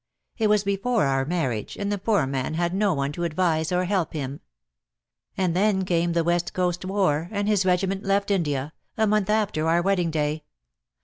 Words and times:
It 0.39 0.47
was 0.49 0.63
before 0.63 1.05
our 1.05 1.25
marriage, 1.25 1.77
and 1.77 1.91
the 1.91 1.99
poor 1.99 2.25
man 2.25 2.55
had 2.55 2.73
no 2.73 2.91
one 2.95 3.11
to 3.11 3.23
advise 3.23 3.71
or 3.71 3.85
help 3.85 4.13
him. 4.13 4.39
And 5.37 5.55
then 5.55 5.85
came 5.85 6.13
the 6.13 6.23
West 6.23 6.55
Coast 6.55 6.83
war, 6.83 7.29
and 7.31 7.47
his 7.47 7.67
regiment 7.67 8.01
left 8.03 8.31
India, 8.31 8.73
a 8.97 9.05
month 9.05 9.29
after 9.29 9.67
our 9.67 9.83
wedding 9.83 10.09
day. 10.09 10.43